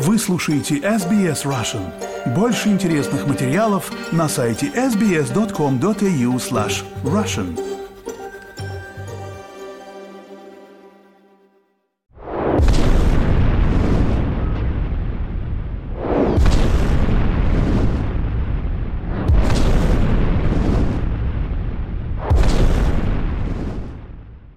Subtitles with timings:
[0.00, 1.92] Вы слушаете SBS Russian.
[2.32, 7.58] Больше интересных материалов на сайте sbs.com.au slash russian.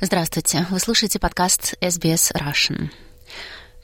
[0.00, 2.90] Здравствуйте, вы слушаете подкаст SBS Russian.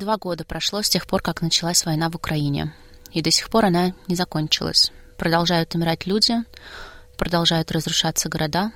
[0.01, 2.73] Два года прошло с тех пор, как началась война в Украине.
[3.13, 4.91] И до сих пор она не закончилась.
[5.19, 6.37] Продолжают умирать люди,
[7.19, 8.73] продолжают разрушаться города,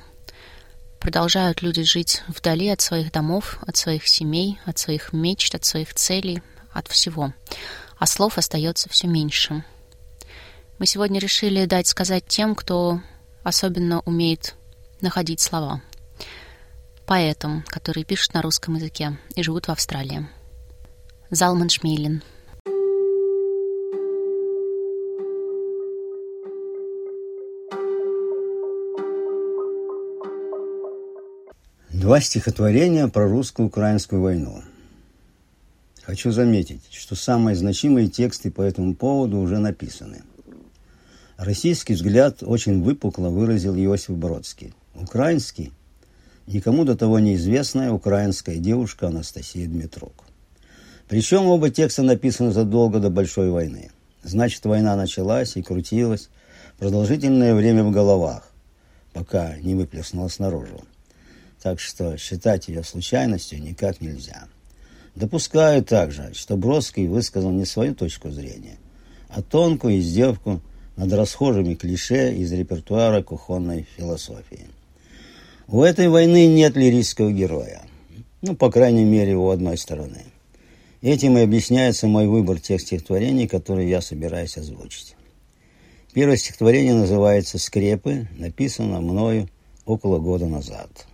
[1.01, 5.95] продолжают люди жить вдали от своих домов, от своих семей, от своих мечт, от своих
[5.95, 6.43] целей,
[6.75, 7.33] от всего.
[7.97, 9.65] А слов остается все меньше.
[10.79, 13.01] Мы сегодня решили дать сказать тем, кто
[13.43, 14.57] особенно умеет
[15.01, 15.81] находить слова.
[17.07, 20.29] Поэтам, которые пишут на русском языке и живут в Австралии.
[21.35, 22.23] Залман Шмейлин.
[31.93, 34.63] Два стихотворения про русско-украинскую войну.
[36.03, 40.23] Хочу заметить, что самые значимые тексты по этому поводу уже написаны.
[41.37, 44.73] Российский взгляд очень выпукло выразил Иосиф Бродский.
[44.95, 45.73] Украинский–
[46.47, 50.24] никому до того неизвестная украинская девушка Анастасия Дмитрук.
[51.09, 53.91] Причем оба текста написаны задолго до Большой войны.
[54.23, 56.31] Значит, война началась и крутилась
[56.79, 58.51] продолжительное время в головах,
[59.13, 60.83] пока не выплеснулась наружу.
[61.63, 64.45] Так что считать ее случайностью никак нельзя.
[65.15, 68.79] Допускаю также, что Бродский высказал не свою точку зрения,
[69.29, 70.61] а тонкую издевку
[70.97, 74.67] над расхожими клише из репертуара кухонной философии.
[75.69, 77.83] У этой войны нет лирического героя.
[78.43, 80.25] Ну, по крайней мере, у одной стороны–
[81.05, 85.17] Этим и объясняется мой выбор тех стихотворений, которые я собираюсь озвучить.
[86.15, 89.51] Первое стихотворение называется «Скрепы», написано мною
[89.85, 91.07] около года назад.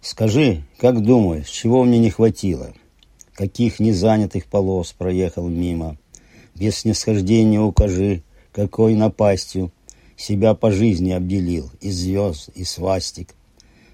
[0.00, 2.72] Скажи, как думаешь, чего мне не хватило?
[3.34, 5.96] Каких незанятых полос проехал мимо?
[6.54, 9.72] Без снисхождения укажи, какой напастью
[10.16, 13.34] себя по жизни обделил, из звезд, и свастик,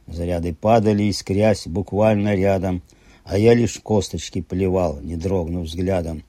[0.06, 2.82] Заряды падали, искрясь буквально рядом,
[3.24, 6.24] а я лишь косточки плевал, не дрогнув взглядом.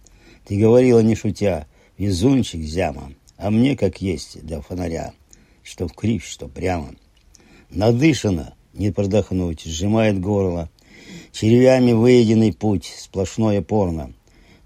[0.45, 5.13] Ты говорила, не шутя, везунчик зяма, а мне как есть до фонаря,
[5.63, 6.95] что кривь, что прямо.
[7.69, 10.69] Надышано, не продохнуть, сжимает горло,
[11.31, 14.13] червями выеденный путь, сплошное порно.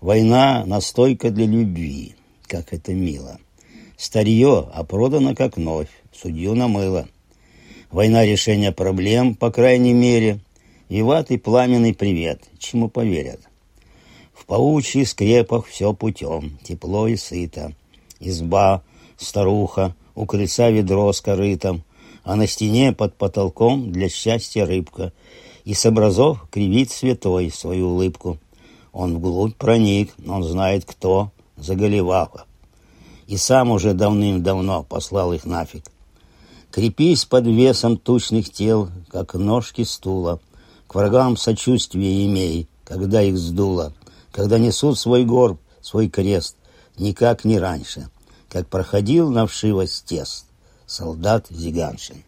[0.01, 2.15] Война— настойка для любви,
[2.47, 3.39] как это мило.
[3.97, 7.07] Старье, а продано как новь, судью намыло.
[7.91, 10.39] Война решения проблем, по крайней мере.
[10.89, 13.41] И ват и пламенный привет, чему поверят.
[14.33, 17.73] В паучьих скрепах все путем, тепло и сыто.
[18.19, 18.83] Изба,
[19.17, 21.83] старуха, у крыльца ведро с корытом,
[22.23, 25.11] а на стене под потолком для счастья рыбка.
[25.65, 28.37] И с образов кривит святой свою улыбку.
[28.91, 32.45] Он вглубь проник, он знает кто, заголеваха.
[33.27, 35.83] И сам уже давным-давно послал их нафиг.
[36.71, 40.39] Крепись под весом тучных тел, как ножки стула.
[40.87, 43.93] К врагам сочувствие имей, когда их сдуло,
[44.31, 46.55] Когда несут свой горб, свой крест,
[46.97, 48.09] Никак не раньше,
[48.49, 50.45] как проходил на вшивость тест
[50.85, 52.23] Солдат Зиганшин.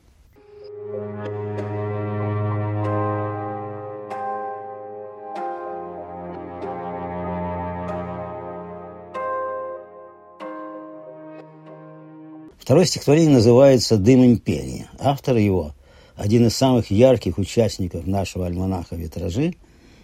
[12.71, 14.87] Второе стихотворение называется «Дым империи».
[14.97, 15.75] Автор его–
[16.15, 19.55] один из самых ярких участников нашего альманаха «Витражи»,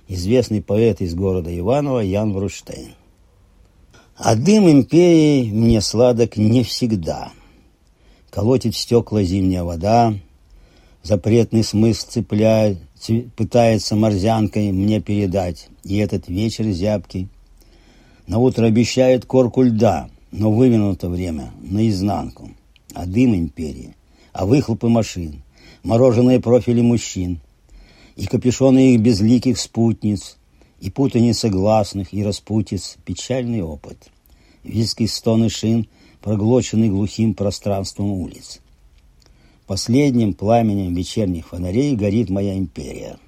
[0.09, 2.89] известный поэт из города Иваново Ян Бруштейн.
[4.17, 7.31] А дым империи мне сладок не всегда.
[8.29, 10.13] Колотит стекла зимняя вода,
[11.03, 12.79] запретный смысл цепляет,
[13.37, 15.69] пытается морзянкой мне передать.
[15.85, 17.29] И этот вечер зябкий.
[18.27, 22.51] На утро обещает корку льда, но вывернуто время наизнанку
[22.97, 23.95] а дым империи,
[24.33, 25.43] а выхлопы машин,
[25.83, 27.39] мороженые профили мужчин,
[28.15, 30.37] и капюшоны их безликих спутниц,
[30.79, 34.09] и путаница гласных, и распутиц, печальный опыт,
[34.63, 35.87] визгий стоны шин,
[36.21, 38.61] проглоченный глухим пространством улиц.
[39.67, 43.19] Последним пламенем вечерних фонарей горит моя империя.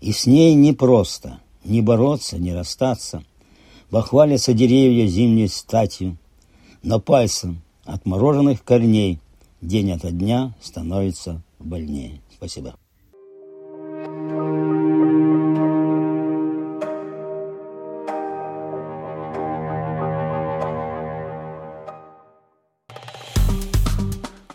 [0.00, 3.24] И с ней не просто, не бороться, не расстаться.
[3.90, 6.16] Бахвалятся деревья зимней статью,
[6.82, 9.18] но пальцем отмороженных корней
[9.60, 12.20] день ото дня становится больнее.
[12.34, 12.74] Спасибо.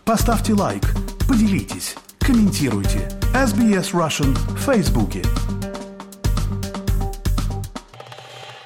[0.06, 0.96] Поставьте лайк,
[1.28, 3.10] поделитесь, комментируйте.
[3.34, 5.22] SBS Russian в Фейсбуке.